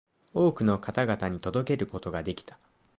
[0.33, 2.57] 多くの方々に届けることができた